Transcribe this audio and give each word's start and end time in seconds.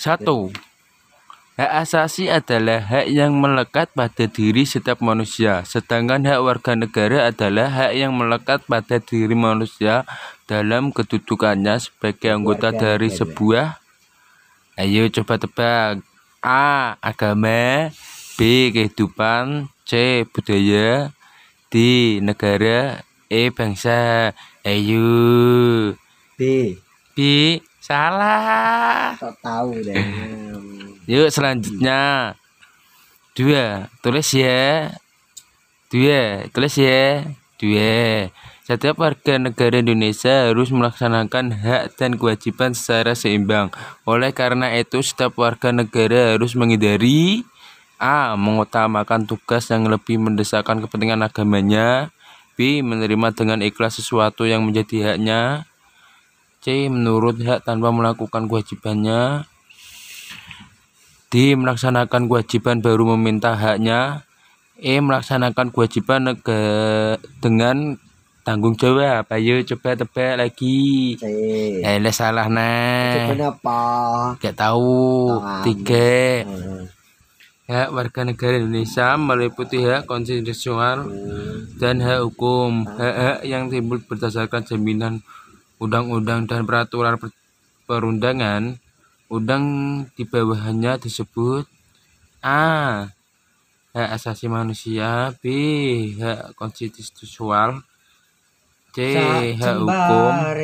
Satu, 0.00 0.48
hak 1.60 1.72
asasi 1.84 2.32
adalah 2.32 2.80
hak 2.80 3.12
yang 3.12 3.36
melekat 3.36 3.92
pada 3.92 4.24
diri 4.24 4.64
setiap 4.64 5.04
manusia, 5.04 5.60
sedangkan 5.68 6.24
hak 6.24 6.40
warga 6.40 6.72
negara 6.72 7.28
adalah 7.28 7.68
hak 7.68 7.92
yang 7.92 8.16
melekat 8.16 8.64
pada 8.64 8.96
diri 8.96 9.36
manusia 9.36 10.08
dalam 10.48 10.88
kedudukannya 10.88 11.76
sebagai 11.76 12.32
anggota 12.32 12.72
dari 12.72 13.12
sebuah. 13.12 13.76
Ayo 14.80 15.04
coba 15.12 15.36
tebak. 15.36 16.00
A. 16.40 16.96
Agama 17.04 17.92
B. 18.40 18.72
Kehidupan 18.72 19.68
C. 19.84 20.24
Budaya 20.32 21.12
D. 21.68 21.74
Negara 22.24 23.04
E. 23.28 23.52
Bangsa 23.52 24.32
Ayo 24.64 25.12
B 26.40 26.80
B. 27.12 27.60
Salah 27.80 29.16
tak 29.16 29.40
tahu 29.40 29.80
deh 29.80 29.96
Yuk 31.08 31.32
selanjutnya 31.32 32.36
Dua 33.32 33.88
Tulis 34.04 34.28
ya 34.36 34.92
Dua 35.88 36.44
Tulis 36.52 36.76
ya 36.76 37.24
Dua 37.56 38.28
setiap 38.70 39.02
warga 39.02 39.34
negara 39.34 39.82
Indonesia 39.82 40.46
harus 40.46 40.70
melaksanakan 40.70 41.58
hak 41.58 41.98
dan 41.98 42.14
kewajiban 42.14 42.70
secara 42.70 43.18
seimbang. 43.18 43.74
Oleh 44.06 44.30
karena 44.30 44.70
itu, 44.78 45.02
setiap 45.02 45.34
warga 45.42 45.74
negara 45.74 46.38
harus 46.38 46.54
menghindari 46.54 47.42
A. 47.98 48.38
Mengutamakan 48.38 49.26
tugas 49.26 49.66
yang 49.74 49.90
lebih 49.90 50.22
mendesakkan 50.22 50.78
kepentingan 50.86 51.18
agamanya 51.18 52.14
B. 52.54 52.78
Menerima 52.78 53.34
dengan 53.34 53.58
ikhlas 53.58 53.98
sesuatu 53.98 54.46
yang 54.46 54.62
menjadi 54.62 55.18
haknya 55.18 55.66
C. 56.60 56.92
Menurut 56.92 57.40
hak 57.40 57.64
tanpa 57.64 57.88
melakukan 57.88 58.44
kewajibannya 58.44 59.48
D. 61.32 61.56
Melaksanakan 61.56 62.28
kewajiban 62.28 62.84
baru 62.84 63.16
meminta 63.16 63.56
haknya 63.56 64.28
E. 64.76 65.00
Melaksanakan 65.00 65.72
kewajiban 65.72 66.36
dengan 67.40 67.96
tanggung 68.40 68.72
jawab 68.72 69.28
ayo 69.36 69.60
coba 69.68 70.00
tebak 70.00 70.40
lagi 70.40 71.12
eh 71.84 72.00
lah 72.00 72.08
salah 72.08 72.48
nah 72.48 73.28
kenapa 73.28 73.80
gak 74.40 74.56
tahu 74.56 75.28
Tangan. 75.28 75.60
tiga 75.68 76.16
Hmm. 76.48 76.84
hak 77.68 77.88
warga 77.92 78.20
negara 78.24 78.56
Indonesia 78.56 79.12
meliputi 79.20 79.84
hak 79.84 80.08
konstitusional 80.08 81.04
Hmm. 81.04 81.68
dan 81.76 82.00
hak 82.00 82.24
hukum 82.24 82.88
hak-hak 82.88 83.44
yang 83.44 83.68
timbul 83.68 84.00
berdasarkan 84.00 84.64
jaminan 84.64 85.20
undang-undang 85.80 86.44
dan 86.44 86.68
peraturan 86.68 87.16
per- 87.16 87.34
perundangan 87.88 88.76
undang 89.32 89.64
di 90.14 90.22
bawahnya 90.28 91.00
disebut 91.00 91.64
A. 92.44 93.06
Hak 93.90 94.10
asasi 94.14 94.46
manusia 94.46 95.34
B. 95.42 95.44
Hak 96.20 96.54
konstitusional 96.54 97.82
C. 98.94 98.98
Hak 99.58 99.76
hukum 99.82 100.54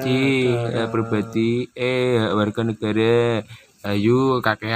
C. 0.00 0.04
Hak 0.74 0.88
pribadi 0.92 1.68
E. 1.72 2.18
Hak 2.20 2.32
warga 2.36 2.60
negara. 2.64 3.18
Ayo 3.84 4.40
kakek 4.40 4.72